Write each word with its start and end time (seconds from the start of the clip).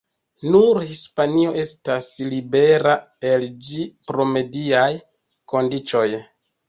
Nur 0.53 0.77
Hispanio 0.91 1.51
estas 1.63 2.07
libera 2.31 2.95
el 3.33 3.47
ĝi 3.67 3.85
pro 4.09 4.27
mediaj 4.33 4.89
kondiĉoj. 5.55 6.07